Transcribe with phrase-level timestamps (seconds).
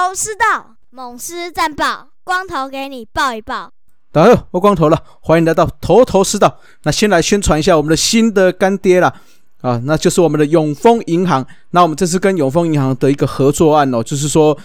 [0.00, 3.70] 头头是道，猛狮战报，光头给你报一报。
[4.10, 6.58] 大家好，我光头了，欢迎来到头头是道。
[6.84, 9.12] 那先来宣传一下我们的新的干爹啦，
[9.60, 11.46] 啊，那就是我们的永丰银行。
[11.72, 14.56] 那我们这次跟永丰银行的一个合作案哦，就是说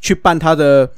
[0.00, 0.90] 去办他的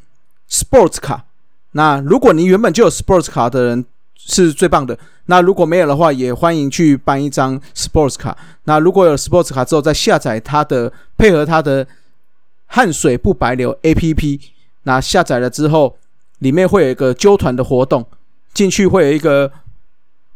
[0.49, 1.27] Sports 卡。
[1.73, 3.85] 那如果你原本就有 Sports 卡的人，
[4.17, 4.99] 是最棒的。
[5.27, 8.35] 那如果没有的话，也欢迎去办一张 Sports 卡。
[8.65, 11.87] 那如果有 Sports 卡之后，再下载它的，配合它的
[12.73, 14.41] 汗水不白流 APP。
[14.83, 15.97] 那下载了之后。
[16.43, 18.05] 里面会有一个揪团的活动，
[18.53, 19.49] 进去会有一个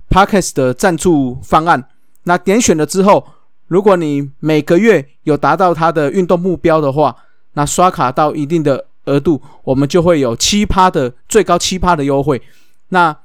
[0.09, 1.89] Parkes 的赞助方案。
[2.23, 3.27] 那点选了之后，
[3.67, 7.17] 如果你每个月有达到他的运动目标的话，
[7.55, 12.41] 那刷卡到一定的额度，我们就会有七趴的最高七趴的优惠。
[12.91, 13.17] 那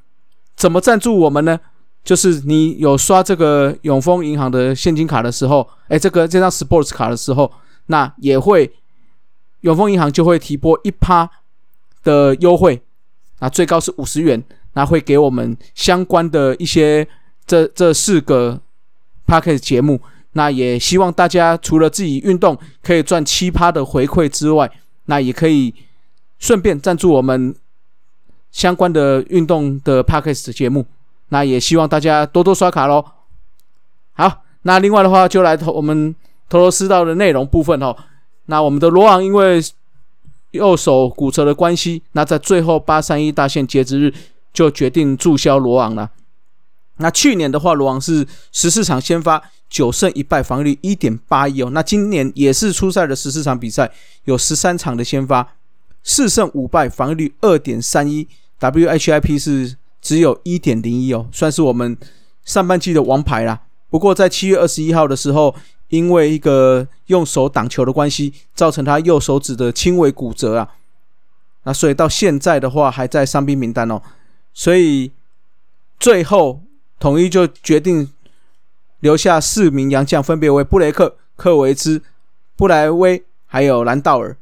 [0.56, 1.60] 怎么赞助我们呢？
[2.04, 7.52] 就是你有刷这个永丰银行的现金卡的时候，哎，这个这张 Sports 卡的时候，
[7.86, 8.74] 那也会
[9.62, 11.30] 永丰银行就会提拨一趴。
[12.04, 12.82] 的优惠，
[13.42, 17.08] 那最高是五十元，那会给我们相关的一些
[17.46, 18.60] 这这四个
[19.28, 20.02] p a c k e t 节目，
[20.32, 24.72] 那也希望大家除了自己运动可以赚七趴的回馈之外，
[25.06, 25.76] 那也可以
[26.40, 27.54] 顺便赞助我们
[28.52, 30.88] 相关的运动的 p a c k e t 节目，
[31.30, 33.06] 那也希望大家多多刷卡喽。
[34.14, 36.16] 好，那另外的话就来投我们
[36.50, 37.96] 头头是道的内容部分哦。
[38.46, 39.64] 那我们的罗昂因为。
[40.52, 44.14] 右手骨折的关系，那在最后八三一大限截止日
[44.52, 46.12] 就决定注销罗昂了。
[46.98, 51.70] 那去年的话，罗昂是十四场先发九胜一败，防御率一点八一哦。
[51.70, 53.90] 那今年也是出赛的十四场比赛，
[54.26, 55.54] 有十三场的先发
[56.04, 58.28] 四胜五败，防御率二点三一
[58.60, 61.98] ，WHIP 是只有一点零一哦，算是我们
[62.44, 63.62] 上半季的王牌啦。
[63.90, 65.56] 不过在七月二十一号的时候。
[65.92, 70.70] 因为一个用手挡球的关系，造成他右手指的轻微骨折啊，
[71.64, 74.02] 那所以到现在的话还在伤兵名单哦，
[74.54, 75.12] 所以
[76.00, 76.62] 最后
[76.98, 78.10] 统一就决定
[79.02, 82.02] 留下四名洋将，分别为布雷克、克维兹、
[82.56, 84.38] 布莱威还有兰道尔。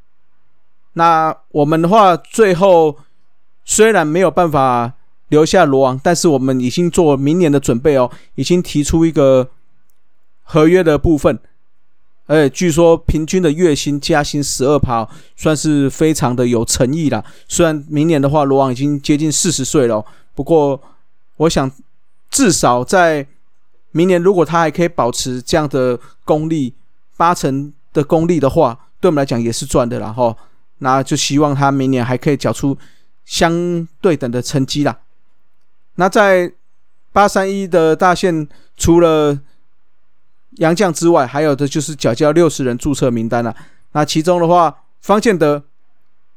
[0.93, 2.97] 那我们的话，最后
[3.65, 4.93] 虽然没有办法
[5.29, 9.49] 留下罗昂，但是我们已经做明年的准备哦，已经提出一个。
[10.51, 11.37] 合约的部分，
[12.25, 17.23] 哎，据说平均的月薪加薪十二趴，算是非常的有诚意了。
[17.47, 20.81] 虽然明年的话，罗王已经接近四十岁了，不过
[21.37, 21.71] 我想
[22.31, 23.27] 至少在
[23.91, 26.73] 明年，如果他还可以保持这样的功力，
[27.15, 30.35] 八成的功力的话，对我们来讲也是赚的了哈。
[30.79, 32.75] 那就希望他明年还可以缴出
[33.23, 34.97] 相对等的成绩啦。
[35.95, 36.51] 那在
[37.11, 39.37] 八三一的大线，除了
[40.57, 43.55] 杨将之外，还有的就是缴交六十人注册名单了。
[43.93, 45.63] 那其中的话，方建德、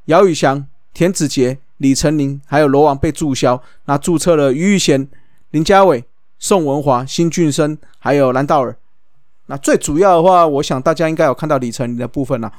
[0.07, 3.61] 姚宇翔、田子杰、李成林，还有罗王被注销。
[3.87, 5.09] 那注册了于玉贤、
[5.51, 6.05] 林家伟、
[6.39, 8.77] 宋文华、辛俊生，还有兰道尔。
[9.47, 12.53] 那最主要的话，我想大家应该有看到李成林的部分了。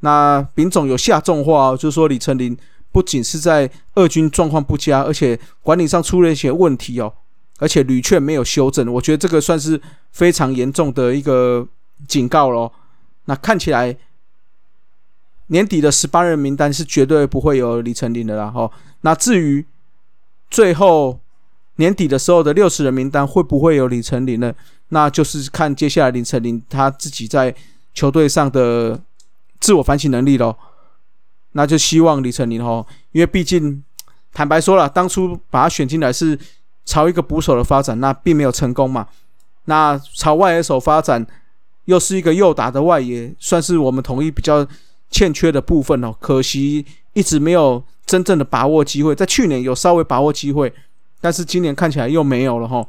[0.00, 2.56] 那丙总有下重话，就是说李成林
[2.90, 7.12] 不仅是在二军状况不佳，而且管理上出了一些问题哦。
[7.58, 9.80] 而且屡劝没有修正，我觉得这个算是
[10.12, 11.66] 非常严重的一个
[12.06, 12.70] 警告咯。
[13.24, 13.96] 那看起来
[15.46, 18.50] 年底的十八人名单是绝对不会有李成林的啦。
[18.50, 19.64] 哈，那至于
[20.50, 21.18] 最后
[21.76, 24.54] 年底的时候的六十人名单会不会有李成林呢？
[24.90, 27.54] 那就是看接下来李成林他自己在
[27.94, 29.00] 球队上的
[29.58, 30.58] 自我反省能力咯。
[31.52, 33.82] 那就希望李成林哈，因为毕竟
[34.34, 36.38] 坦白说了，当初把他选进来是。
[36.86, 39.08] 朝一个捕手的发展，那并没有成功嘛。
[39.64, 41.26] 那朝外野手发展，
[41.86, 44.64] 又是一个右打的外野，算是我们统一比较
[45.10, 46.14] 欠缺的部分哦。
[46.20, 50.72] 可惜一直没有真正的把握机会，在去年有稍微把握机会，
[51.20, 52.86] 但是今年看起来又没有了哈。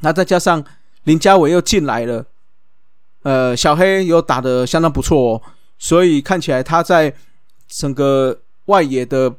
[0.00, 0.62] 那再加上
[1.04, 2.26] 林家伟又进来了，
[3.22, 5.42] 呃，小黑又打得相当不错哦，
[5.78, 7.14] 所以看起来他在
[7.66, 9.34] 整个外野的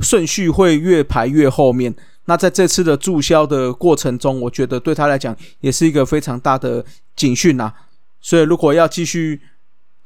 [0.00, 1.94] 顺序会越排越后面。
[2.26, 6.84] 那在这次的注销的过程中，我觉得对他来讲也是一个非常大的
[7.16, 7.72] 警讯呐。
[8.20, 9.40] 所以，如果要继续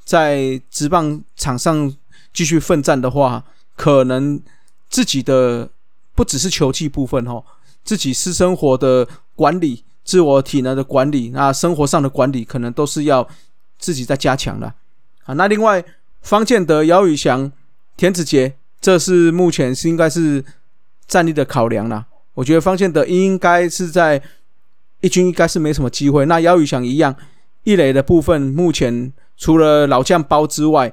[0.05, 1.93] 在职棒场上
[2.33, 3.45] 继续奋战的话，
[3.77, 4.41] 可能
[4.89, 5.69] 自己的
[6.15, 7.43] 不只是球技部分哦，
[7.83, 13.29] 自己私生活的管理、自我体能的管理，那生活上的管理，可能都是要
[13.79, 14.73] 自己在加强的
[15.25, 15.35] 啊。
[15.35, 15.85] 那另外，
[16.23, 17.51] 方建德、姚宇翔、
[17.97, 20.45] 田子杰，这是目前是应该是
[21.07, 22.07] 战力的考量啦。
[22.35, 24.21] 我觉得方建德应该是在
[25.01, 26.27] 一军应该是没什么机会。
[26.27, 27.15] 那姚宇翔一样，
[27.63, 30.93] 一垒的部分目前除了老将包之外，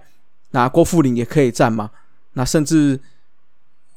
[0.52, 1.92] 那郭富林也可以站嘛，
[2.34, 3.00] 那甚至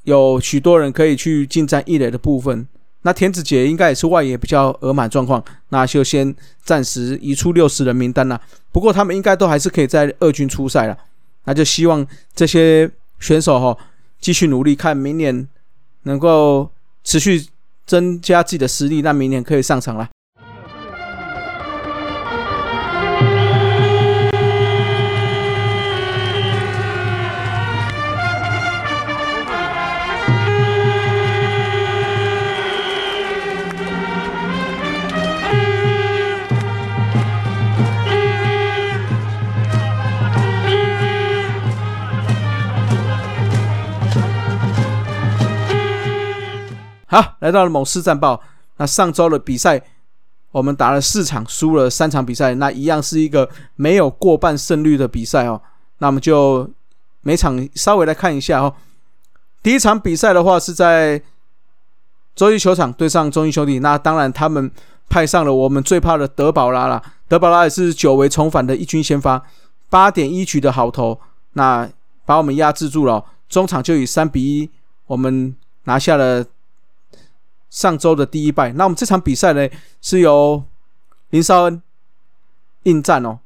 [0.05, 2.67] 有许多人可以去进战一垒的部分。
[3.03, 8.41] 那田子杰应该也是外野比较额满状况，那就先暂时移出六十人名单了。
[8.73, 10.97] 不过他们应该都还是可以在二军出赛了。
[11.45, 12.91] 那就希望这些
[13.21, 13.77] 选手哈
[14.19, 15.47] 继续努力，看明年
[16.05, 16.71] 能够
[17.03, 17.47] 持续
[17.85, 20.09] 增加自己的实力，那明年可以上场了。
[47.15, 48.41] 好，来到了某市战报。
[48.79, 49.81] 那上周的比赛，
[50.51, 55.63] 我们打了四场，输了三场比赛，那一样是一个没有过半胜率的比赛哦。
[55.99, 56.69] 那我们就
[57.21, 58.75] 每场稍微来看一下哦。
[59.63, 61.23] 第一场比赛的话是在
[62.35, 64.69] 周一球场对上中英兄弟，那当然他们
[65.09, 67.01] 派上了我们最怕的德保拉了。
[67.29, 69.41] 德保拉也是久违重返的一军先发，
[69.89, 71.21] 八点一局的好投，
[71.53, 71.89] 那
[72.27, 73.25] 把我们压制住了。
[73.49, 74.69] 中场就以三比一，
[75.07, 76.45] 我们拿下了。
[77.75, 79.69] 上周的第一败，那我们这场比赛呢
[80.01, 80.63] 是由
[81.31, 81.83] 林绍恩
[82.85, 83.41] 应战哦，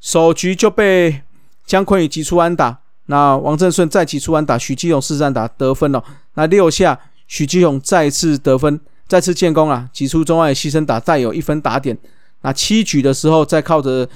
[0.00, 1.22] 首局就被
[1.64, 6.02] 姜昆宇击出安打，那王正顺再击出安打，许基勇四战打得分了，
[6.34, 6.98] 那六下
[7.28, 11.96] 许基勇再次得分，再次建功啊，击出中外牺牲打，再有一分打点，
[12.40, 14.08] 那七局的时候再靠着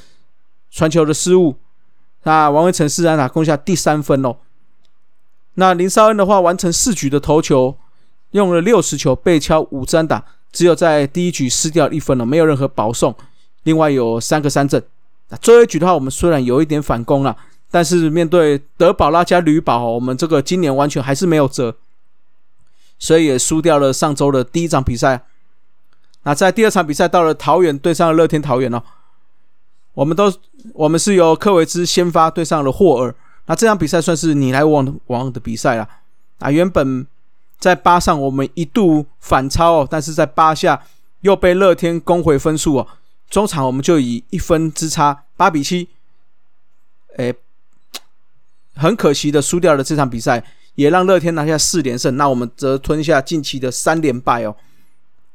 [0.72, 1.54] 传球的失误，
[2.24, 4.38] 那王威成四战打攻下第三分哦，
[5.54, 7.76] 那林绍恩的话完成四局的投球。
[8.34, 13.14] 用了六十球被敲五支打，只有在第一局失掉一分了，没有任何保送。
[13.62, 14.82] 另外有三个三振。
[15.28, 17.36] 那最后一局的话，我们虽然有一点反攻了，
[17.70, 21.76] 但是面对德保拉加吕保，我们这个今年完全还是没有辙，
[22.98, 25.24] 所以也输掉了上周的第一场比赛。
[26.24, 28.82] 那在第二场比赛到了桃园对上了乐天桃园哦，
[29.94, 30.32] 我们都
[30.72, 33.14] 我们是由科维兹先发对上了霍尔。
[33.46, 35.88] 那这场比赛算是你来我往的比赛了
[36.40, 37.06] 啊，原本。
[37.64, 40.84] 在八上，我们一度反超哦，但是在八下
[41.22, 42.86] 又被乐天攻回分数哦。
[43.30, 45.88] 中场我们就以一分之差八比七，
[47.16, 47.32] 哎，
[48.74, 50.44] 很可惜的输掉了这场比赛，
[50.74, 52.14] 也让乐天拿下四连胜。
[52.18, 54.54] 那我们则吞下近期的三连败哦。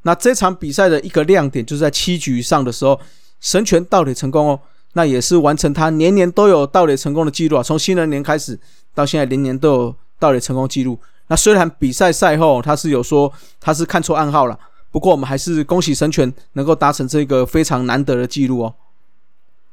[0.04, 3.02] 那这场比赛的一个亮点就是在七局上的时候，
[3.40, 4.60] 神拳盗垒成功哦，
[4.94, 7.64] 那也是完成他年年都有盗垒成功的记录啊。
[7.64, 8.60] 从新人年开始
[8.94, 11.00] 到现在，年年都有盗垒成功记录。
[11.30, 14.60] 那虽然比赛赛后他是有说他是看错暗号了，
[14.92, 18.74] 不过我们还是恭喜神拳能够达成这个非常难得的记录哦。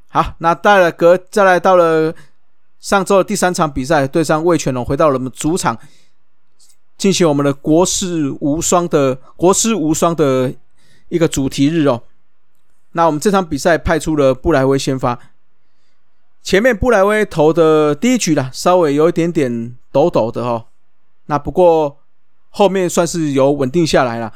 [0.09, 2.13] 好，那带了隔再来到了
[2.79, 5.77] 上周的第三场比赛，对上魏全龙，回到了我们主场
[6.95, 10.53] 进行我们的国士无双的国师无双的
[11.09, 12.03] 一个主题日哦。
[12.91, 15.19] 那我们这场比赛派出了布莱威先发，
[16.43, 20.65] 前面布莱威投的第一局啦，稍微有一点点抖抖的哈。
[21.27, 21.99] 那不过
[22.49, 24.33] 后面算是有稳定下来了。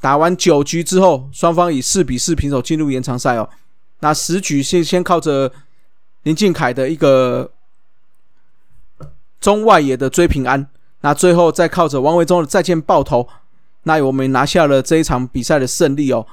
[0.00, 3.48] 打完九局之后，双方以四比四平手进入延长赛哦。
[4.00, 5.52] 那十局先先靠着
[6.22, 7.52] 林敬凯的一个
[9.40, 10.66] 中外野的追平安，
[11.02, 13.28] 那最后再靠着王维忠的再见爆头，
[13.82, 16.26] 那我们拿下了这一场比赛的胜利哦。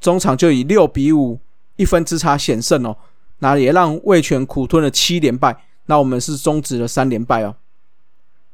[0.00, 1.40] 中场就以六比五
[1.76, 2.96] 一分之差险胜哦。
[3.38, 7.54] 那也让魏权苦吞了七连败，那我们是终止了三连败哦。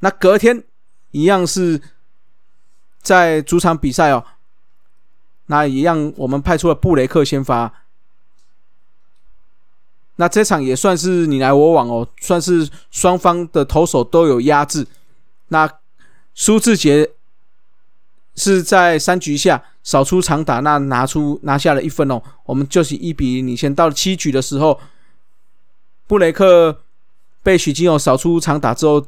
[0.00, 0.62] 那隔天
[1.12, 1.80] 一样是
[3.00, 4.22] 在主场比赛哦，
[5.46, 7.72] 那一样我们派出了布雷克先发，
[10.16, 14.86] 那这场也算是你来我往哦，算是双方的投手都有压制。
[15.48, 15.70] 那
[16.34, 17.12] 苏志杰
[18.34, 23.74] 是在三局下扫出长打，那拿出拿下了一分哦，我们就是一比零领先。
[23.74, 24.80] 到了七局的时候，
[26.06, 26.82] 布雷克
[27.42, 29.06] 被许金勇扫出长打之后。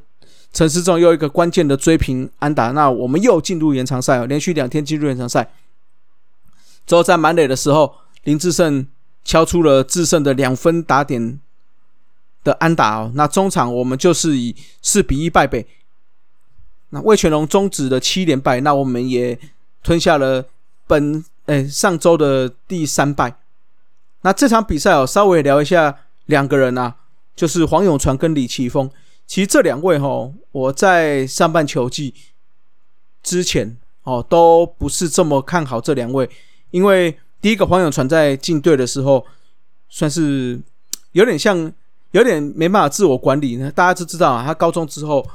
[0.53, 5.53] 陈思仲又一个关键的追平安打，那我们又进入延长赛哦，连续两天进入延长赛。
[6.87, 8.87] 之后在满垒的时候，林志胜
[9.25, 11.39] 敲出了制胜的两分打点
[12.43, 13.13] 的安打哦。
[13.15, 15.67] 那中场我们就是以四比一败北。
[16.91, 19.39] 那魏全龙终止的七连败，那我们也
[19.83, 20.47] 吞下了
[20.87, 23.37] 本诶上周的第三败。
[24.23, 26.95] 那这场比赛哦，稍微聊一下两个人啊，
[27.35, 28.91] 就是黄永传跟李奇峰。
[29.27, 32.15] 其实这两位哈，我在上半球季
[33.23, 36.31] 之前哦，都不是这么看好这两位，
[36.71, 39.27] 因为第一个黄永传在进队的时候，
[39.89, 40.61] 算是
[41.13, 41.73] 有点像
[42.13, 43.71] 有点没办法自我管理呢。
[43.71, 45.27] 大家都知道啊，他高中之后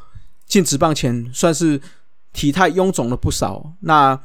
[0.45, 1.79] 进职棒前算是
[2.31, 4.17] 体态臃肿了不少，那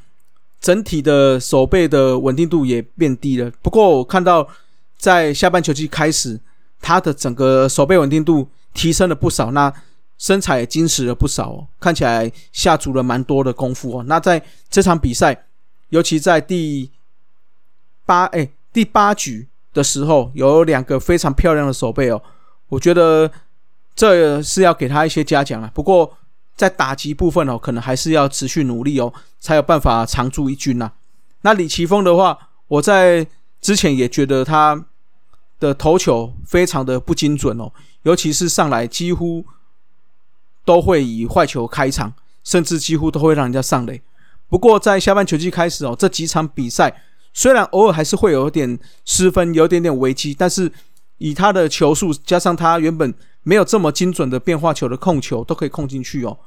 [0.61, 3.50] 整体的手背的稳定度也变低了。
[3.62, 4.49] 不过我看到
[4.96, 6.40] 在下半球季开始，
[6.80, 9.73] 他的整个手背稳定度提升了不少，那
[10.18, 14.04] 身材也精实了不少，哦看起来下足了蛮多的功夫哦。
[14.06, 14.40] 那在
[14.71, 15.47] 这场比赛，
[15.88, 16.90] 尤其在第
[18.04, 22.23] 八哎第八局的时候，有两个非常漂亮的手背哦，
[22.68, 23.30] 我觉得
[23.95, 25.71] 这是要给他一些嘉奖啊。
[25.75, 26.16] 不过
[26.54, 30.92] 在打击部分哦，可能还是要持续努力哦，才有办法长驻一军呐。
[31.42, 33.26] 那李奇峰的话，我在
[33.61, 34.87] 之前也觉得他
[35.61, 37.71] 的投球非常的不精准哦，
[38.06, 39.44] 尤其是上来几乎
[40.64, 44.00] 都会以坏球开场，甚至几乎都会让人家上垒。
[44.48, 47.02] 不过在下半球季开始哦，这几场比赛
[47.34, 50.70] 虽然偶尔还是会有点失分，有点点危机，但是
[51.18, 56.38] 以他的球速加上他原本没有这么精准的变化球的控球，都可以控进去哦。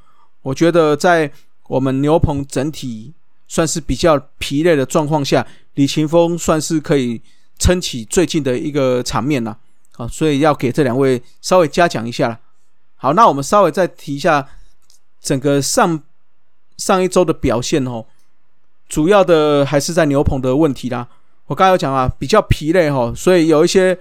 [0.41, 1.29] 我觉得在
[1.67, 3.13] 我们牛棚整体
[3.49, 7.21] 算是比较疲累的状况下，李勤峰算是可以
[7.57, 9.57] 撑起最近的一个场面了，
[9.99, 12.39] 啊所以要给这两位稍微嘉奖一下了。
[12.95, 14.47] 好，那我们稍微再提一下
[15.21, 16.01] 整个上
[16.77, 18.05] 上一周的表现哦，
[18.87, 21.07] 主要的还是在牛棚的问题啦。
[21.45, 23.99] 我刚才有讲啊，比较疲累哈，所以有一些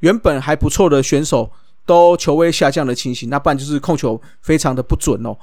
[0.00, 1.52] 原本还不错的选手。
[1.84, 5.36] 都球威下降的情形，那不然就是控球非常的不准哦。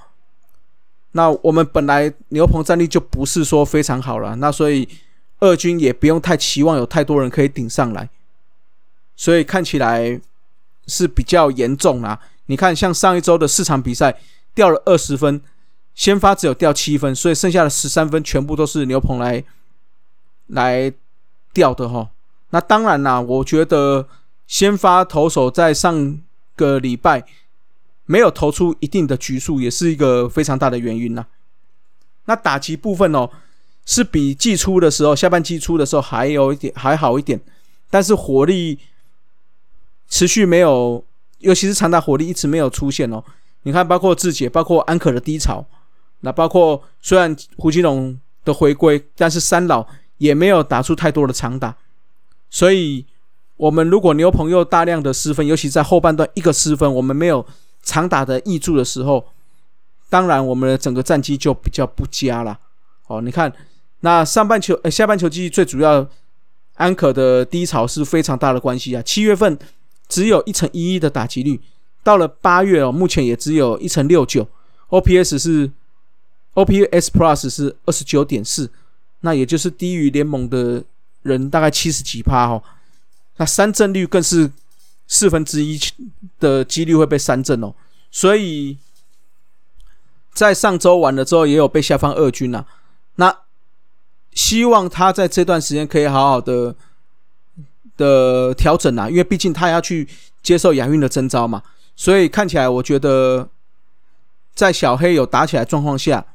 [1.11, 4.87] 那我们本来牛棚战力就不是说非常好了，那所以
[5.39, 8.09] 二军也不用太期望有太多人可以顶上来，
[9.19, 10.21] 所以看起来
[10.87, 12.17] 是比较严重啦。
[12.45, 14.17] 你看，像上一周的四场比赛
[14.53, 15.41] 掉了二十分，
[15.93, 19.43] 先发只有掉七分，所以剩下的十三分全部都是牛棚来
[20.47, 20.93] 来
[21.51, 22.11] 掉的哈。
[22.51, 24.07] 那当然啦，我觉得
[24.47, 26.21] 先发投手在上。
[26.59, 27.23] 个礼拜
[28.03, 31.25] 没有投出一定的局数，也是一个非常大的原因呐。
[32.25, 33.29] 那打击部分哦，
[33.85, 37.39] 是比季初的时候，下半季初的时候还有一点还好一点，
[37.89, 38.77] 但是火力
[40.09, 41.03] 持续没有，
[41.37, 43.23] 尤其是长打火力一直没有出现哦。
[43.63, 45.65] 你看，包括志杰，包括安可的低潮，
[46.21, 49.87] 那包括虽然胡金龙的回归，但是三老
[50.17, 51.77] 也没有打出太多的长打，
[52.49, 53.05] 所以。
[53.59, 57.45] 我们如果牛朋友大量的失分，尤其在后半段一个失分，我们没有
[57.83, 59.27] 长打的挹注的时候，
[60.09, 62.57] 当然我们的整个战绩就比较不佳了。
[63.07, 63.51] 哦，你看，
[63.99, 66.07] 那上半球、呃下半球季最主要
[66.75, 69.01] 安可的低潮是非常大的关系啊。
[69.01, 69.59] 七月份
[70.09, 71.61] 只有一成一一的打击率，
[72.03, 74.45] 到了八月哦，目前也只有一成六九
[74.89, 75.71] ，OPS 是
[76.55, 78.69] OPS Plus 是二十九点四，
[79.21, 80.83] 那也就是低于联盟的
[81.21, 82.61] 人大概七十几趴哦。
[83.37, 84.51] 那三振率更是
[85.07, 85.79] 四分之一
[86.39, 87.73] 的几率会被三振哦，
[88.11, 88.77] 所以
[90.33, 92.65] 在上周完了之后，也有被下方二军呐。
[93.15, 93.39] 那
[94.33, 96.75] 希望他在这段时间可以好好的
[97.99, 100.07] 的调整啊，因为毕竟他要去
[100.41, 101.61] 接受亚运的征召嘛。
[101.97, 103.49] 所以看起来，我觉得
[104.55, 106.25] 在小黑有打起来状况下，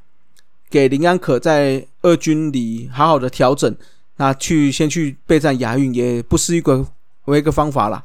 [0.69, 3.75] 给林安可在二军里好好的调整。
[4.17, 6.87] 那去先去备战亚运也不是一个
[7.25, 8.05] 为一个方法啦。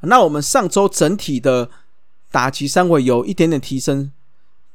[0.00, 1.70] 那我们上周整体的
[2.32, 4.10] 打击三围有一点点提升，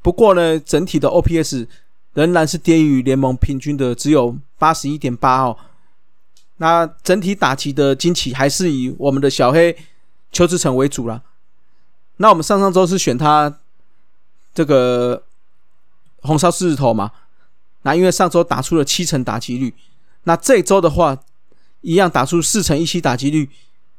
[0.01, 1.67] 不过呢，整体的 OPS
[2.13, 5.57] 仍然是低于联盟平均的，只有八十一点八哦。
[6.57, 9.75] 那整体打击的惊奇还是以我们的小黑
[10.31, 11.21] 邱志成为主了。
[12.17, 13.59] 那我们上上周是选他
[14.53, 15.23] 这个
[16.21, 17.11] 红烧狮子头嘛？
[17.81, 19.73] 那因为上周打出了七成打击率。
[20.23, 21.17] 那这周的话，
[21.81, 23.49] 一样打出四成一七打击率，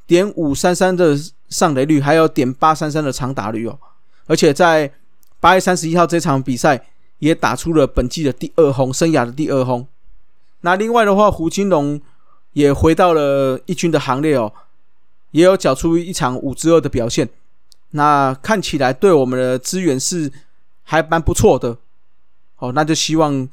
[0.06, 1.16] 点五三三的
[1.48, 3.78] 上垒率，还有点八三三的长打率哦。
[4.26, 4.90] 而且在
[5.38, 6.86] 八月三十一号这场比赛，
[7.18, 9.86] 也打出了本季的第二轰，生涯的第二轰。
[10.62, 12.00] 那另外的话，胡金龙
[12.56, 14.50] 也回到了一军的行列哦，
[15.30, 17.28] 也有缴出一场五支二的表现。
[17.90, 20.32] 那看起来对我们的资源是
[20.82, 21.76] 还蛮不错的
[22.56, 22.72] 哦。
[22.72, 23.48] 那就希望。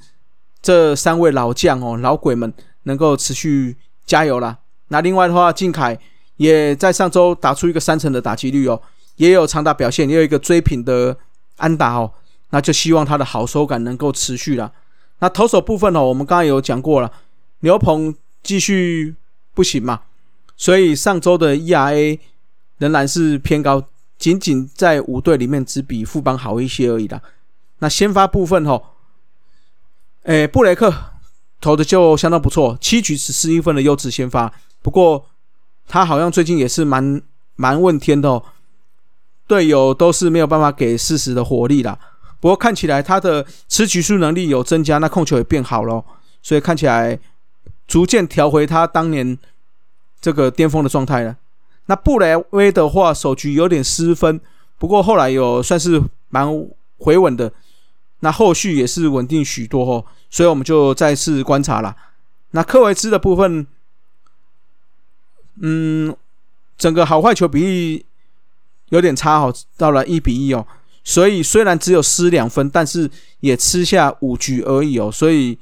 [0.65, 4.60] 这三位老将哦，老鬼们能够持续加油啦。
[4.88, 6.00] 那另外的话，靖凯
[6.38, 8.81] 也在上周打出一个三成的打击率哦，
[9.17, 11.17] 也有长打表现，也有一个追平的
[11.57, 12.10] 安打哦。
[12.51, 14.72] 那就希望他的好手感能够持续了。
[15.19, 17.12] 那投手部分哦，我们刚刚有讲过了，
[17.60, 19.15] 牛棚继续
[19.53, 20.01] 不行嘛，
[20.57, 22.19] 所以上周的 ERA
[22.77, 23.81] 仍然是偏高，
[24.19, 27.21] 仅仅在五队里面只比富邦好一些而已啦。
[27.79, 28.81] 那先发部分哦。
[30.23, 30.93] 诶，布雷克
[31.59, 34.53] 投的就相当不错，七局十四一分的优质先发。
[34.81, 35.25] 不过
[35.88, 37.21] 他好像最近也是蛮
[37.55, 38.43] 蛮问天的哦，
[39.47, 42.00] 队友都是没有办法给适时的火力啦。
[42.39, 46.03] 不过看起来他的吃局数能力有增加，那控球也变好了，
[46.41, 47.19] 所以看起来
[47.88, 49.38] 逐渐调回他当年
[50.22, 51.38] 这个巅峰的状态了。
[51.88, 54.40] 那布雷威的话，首局有点失分，
[54.78, 56.48] 不过后来有算是蛮
[56.98, 57.52] 回稳的，
[58.22, 61.96] 那后续也是稳定许多哦，所以我们就再次观察了。
[62.52, 63.68] 那科维兹的部分，
[65.62, 66.16] 嗯，
[66.78, 68.06] 整个好坏球比例
[68.90, 70.66] 有点差哦，到了一比一哦，
[71.04, 73.12] 所以虽然只有失两分，但是
[73.42, 75.58] 也吃下五局而已哦，所以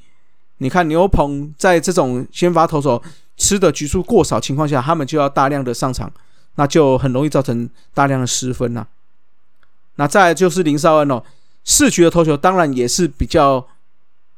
[0.62, 3.02] 你看牛棚在这种先发投手。
[3.38, 6.12] 吃的局数过少情况下，他们就要大量的上场，
[6.56, 8.86] 那就很容易造成大量的失分呐。
[9.96, 11.24] 那再就是林少恩哦，
[11.64, 13.66] 四局的投球当然也是比较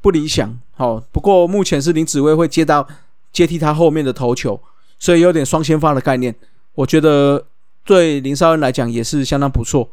[0.00, 1.02] 不理想哦。
[1.10, 2.86] 不过目前是林子威会接到
[3.32, 4.58] 接替他后面的投球，
[4.98, 6.34] 所以有点双先发的概念。
[6.76, 7.44] 我觉得
[7.84, 9.90] 对林少恩来讲也是相当不错。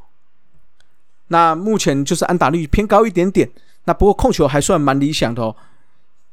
[1.30, 3.50] 那目前就是安打率偏高一点点，
[3.86, 5.56] 那不过控球还算蛮理想的哦。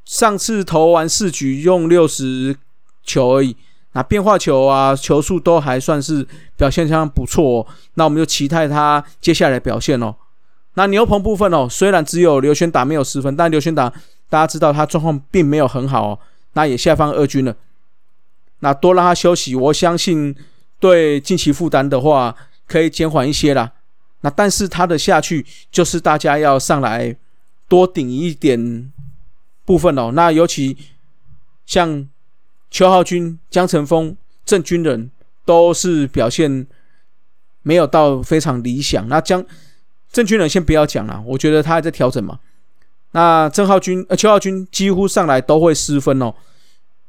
[0.08, 2.56] 上次投完四局用六十。
[3.08, 3.56] 球而已，
[3.92, 7.60] 那变化球啊，球速都还算是表现相当不错。
[7.60, 10.14] 哦那我们就期待他接下来表现哦。
[10.74, 13.90] 那牛棚部分哦，虽然只有刘轩达没有失分，但刘轩达
[14.28, 16.18] 大家知道他状况并没有很好哦。
[16.52, 17.56] 那也下放二军了，
[18.58, 20.36] 那多让他休息，我相信
[20.78, 22.36] 对近期负担的话
[22.66, 23.72] 可以减缓一些啦。
[24.20, 27.16] 那但是他的下去就是大家要上来
[27.66, 28.92] 多顶一点
[29.68, 30.10] 部分哦。
[30.14, 30.76] 那尤其
[31.66, 32.08] 像。
[32.70, 35.10] 邱浩军、江晨峰、郑军人
[35.46, 36.66] 都是表现
[37.62, 39.08] 没有到非常理想。
[39.08, 39.42] 那江
[40.12, 42.40] 郑军人先不要讲了，我觉得他还在调整嘛。
[43.12, 46.34] 那郑浩军、呃邱浩军几乎上来都会失分哦，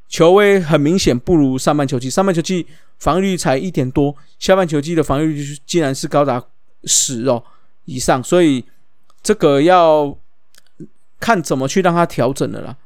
[0.08, 2.10] 球威很明显不如上半球季。
[2.10, 2.66] 上半球季
[2.98, 6.42] 防御率才一点多，下半球季的防御率竟然是高达
[6.86, 7.44] 十哦
[7.84, 8.64] 以上，所以
[9.22, 10.18] 这个要
[11.20, 12.78] 看怎么去让他调整的啦。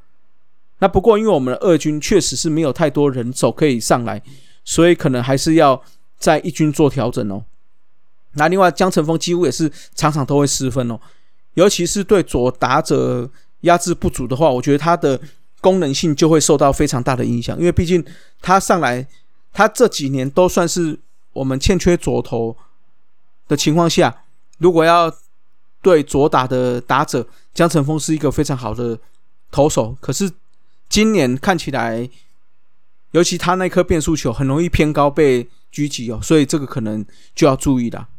[0.80, 4.22] 那不过，因为我们的二军确实是没有太多人手可以上来，
[4.66, 5.82] 所以可能还是要
[6.18, 7.46] 在一军做调整哦。
[8.34, 11.00] 那另外，江晨峰几乎也是场场都会失分哦，
[11.54, 13.30] 尤其是对左打者
[13.62, 15.20] 压制不足的话，我觉得他的
[15.62, 17.58] 功能性就会受到非常大的影响。
[17.58, 18.04] 因为毕竟
[18.42, 19.08] 他上来，
[19.54, 21.00] 他这几年都算是
[21.32, 22.58] 我们欠缺左投
[23.48, 24.24] 的情况下，
[24.58, 25.14] 如果要
[25.84, 28.98] 对左打的打者，江晨峰是一个非常好的
[29.52, 30.32] 投手，可是。
[30.90, 32.08] 今年看起来，
[33.12, 38.10] 尤其他那颗变速球很容易偏高被狙击哦，所以这个可能就要注意了。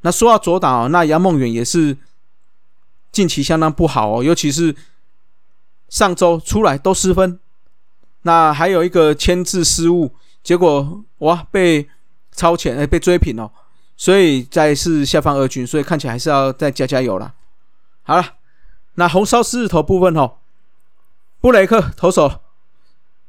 [0.00, 1.98] 那说到左打哦，那杨梦远也是
[3.12, 4.74] 近期相当不好哦，尤其是
[5.90, 7.38] 上周出来都失分，
[8.22, 11.86] 那还有一个牵制失误，结果哇被
[12.32, 13.50] 超前哎被追平哦，
[13.96, 17.34] 所以再是下方二军，所以看起来还是要再加加油了。
[18.02, 18.34] 好了，
[18.94, 20.32] 那红烧狮子头部分哦。
[21.40, 22.40] 布雷克投手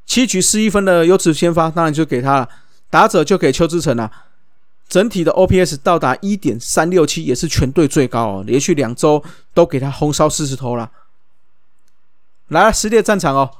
[0.06, 2.48] 七局失一分的优质先发，当然就给他了。
[2.88, 4.10] 打者就给邱志成了。
[4.88, 8.44] 整体的 OPS 到达一点三六七，也是全队最高哦。
[8.46, 10.90] 连续两周都给他红烧四十头了。
[12.48, 13.50] 来了，十列战场哦。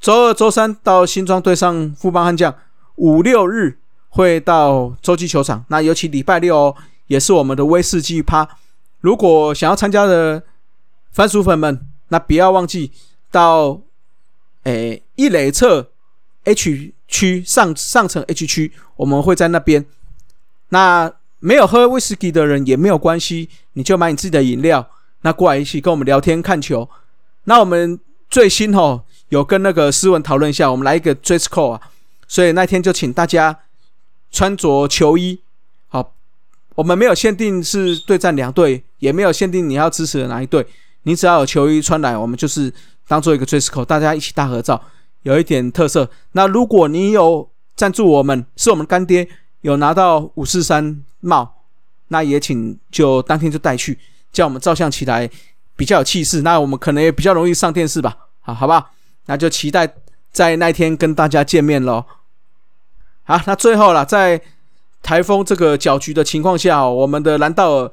[0.00, 2.54] 周二、周三到新庄对上富邦悍将，
[2.96, 3.78] 五六日
[4.14, 5.64] 会到洲际球场。
[5.68, 6.74] 那尤其礼拜六哦，
[7.08, 8.48] 也是我们的威士忌趴。
[9.00, 10.42] 如果想要参加的
[11.12, 12.90] 番薯粉们，那不要忘记。
[13.34, 13.80] 到
[14.62, 15.90] 诶一垒侧
[16.44, 19.84] H 区上上层 H 区，我们会在那边。
[20.68, 24.88] 那没有喝威士忌的人也没有关系，你就买你自己的饮料，
[25.22, 26.88] 那过来一起跟我们聊天看球。
[27.42, 27.98] 那我们
[28.30, 31.80] 最新哦有跟那个斯文讨论一下，我们来一个 dress code 啊，
[32.28, 33.58] 所以那天就请大家
[34.34, 35.40] 穿着球衣。
[35.88, 36.12] 好，
[36.74, 40.66] 我们没有限定是对战两队，也没有限定你要支持的哪一队，
[41.04, 42.70] 你只要有球衣穿来，我们就是。
[43.06, 44.82] 当做一个 dress code，大家一起大合照，
[45.24, 46.08] 有一点特色。
[46.32, 49.28] 那如果你有赞助我们，是我们干爹，
[49.60, 51.56] 有拿到五四三帽，
[52.08, 53.98] 那也请就当天就带去，
[54.32, 55.28] 叫我们照相起来
[55.76, 56.40] 比较有气势。
[56.40, 58.92] 那我们可能也比较容易上电视吧，好好吧？
[59.26, 59.86] 那就期待
[60.32, 62.06] 在那天跟大家见面喽。
[63.24, 64.40] 好，那最后了，在
[65.02, 67.90] 台风这个搅局的情况下，我们的兰道尔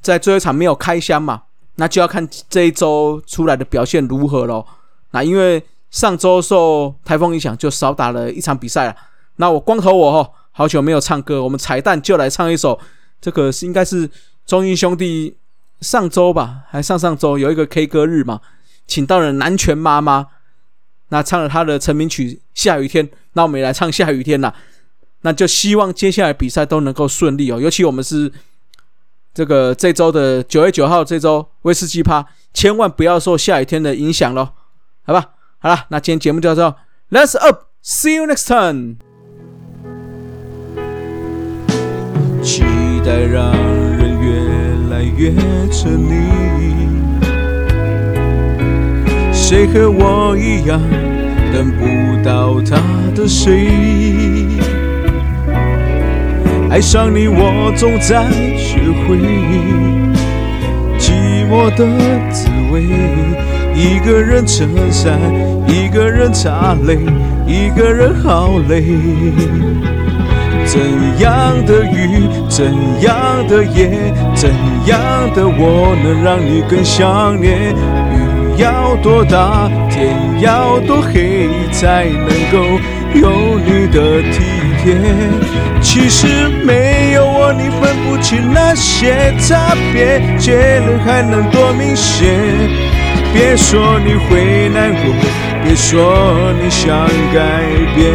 [0.00, 1.42] 在最后一场没有开箱嘛？
[1.76, 4.64] 那就要看这一周出来的表现如何喽。
[5.10, 8.96] 那因为上周受台风影响，就少打了一场比赛了。
[9.36, 12.78] 那我光头我哈，好久没有唱歌，我们彩蛋就来唱一首。
[13.20, 14.08] 这个是应该是
[14.46, 15.36] 中英兄弟
[15.80, 18.40] 上周吧，还上上周有一个 K 歌日嘛，
[18.86, 20.26] 请到了南拳妈妈，
[21.08, 23.06] 那唱了他的成名曲《下雨天》。
[23.34, 24.54] 那我们也来唱《下雨天》啦。
[25.22, 27.60] 那就希望接下来比赛都能够顺利哦。
[27.60, 28.30] 尤其我们是
[29.34, 34.50] 这个这周的九月九号这周威士忌趴，千万不要受下雨天的影响喽，
[35.04, 35.32] 好吧？
[35.58, 36.76] 好了，那今天节目就到
[37.10, 38.96] 这，Let's up，See you next time。
[42.42, 42.62] 期
[43.04, 45.32] 待让人越来越
[45.72, 46.45] 沉溺，
[49.48, 50.80] 谁和我一样
[51.52, 52.82] 等不到他
[53.14, 53.68] 的谁？
[56.68, 59.16] 爱上你，我总在学会
[60.98, 61.86] 寂寞的
[62.32, 62.86] 滋味。
[63.72, 65.16] 一个人撑伞，
[65.68, 66.98] 一个人擦泪，
[67.46, 68.82] 一个人好累。
[70.64, 70.80] 怎
[71.20, 72.64] 样的雨，怎
[73.00, 74.50] 样的夜，怎
[74.86, 74.98] 样
[75.36, 77.72] 的我，能让你更想念？
[78.56, 82.56] 要多大，天要多黑，才能够
[83.14, 84.42] 有你的体
[84.82, 84.96] 贴？
[85.82, 92.34] 其实没有我，你分不清那些差别，结论还能多明显？
[93.34, 95.14] 别说你会难过，
[95.62, 96.88] 别说你想
[97.34, 97.40] 改
[97.94, 98.10] 变，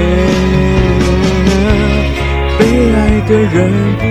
[2.58, 2.60] 被
[2.96, 4.04] 爱的人不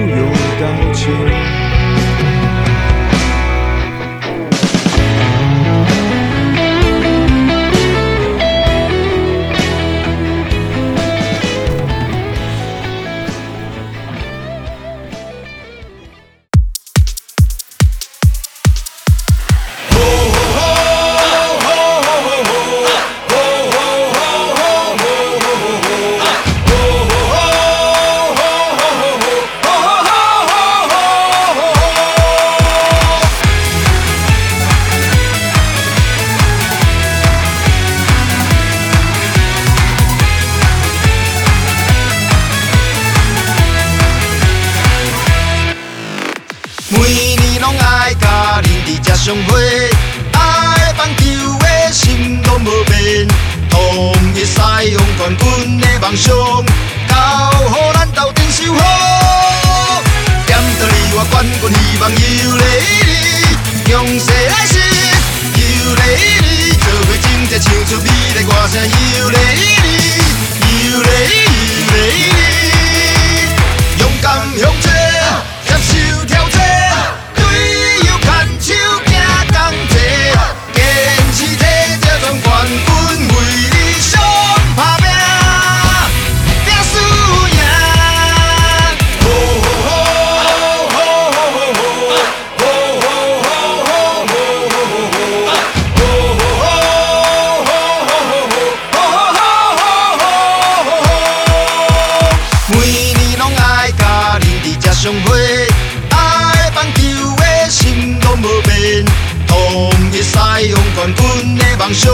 [105.01, 105.67] 上会，
[106.11, 107.01] 爱放球
[107.37, 109.03] 的心拢无变，
[109.47, 110.37] 同一使
[110.69, 112.13] 用冠军的梦想，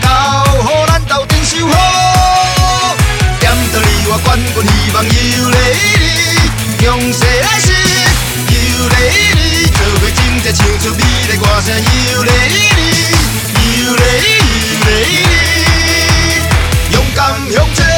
[0.00, 0.08] 交
[0.56, 2.96] 予咱斗阵守好。
[3.38, 5.10] 点到你我冠军希望有
[5.50, 5.56] 你
[6.06, 7.68] 你，强势来是
[8.48, 8.54] 有
[8.88, 8.96] 你
[9.34, 12.30] 你，做伙真正唱出美丽歌声有你
[12.78, 12.80] 你，
[13.76, 14.00] 有你
[14.64, 14.88] 有你
[15.28, 17.20] 你，勇敢
[17.52, 17.95] 向前。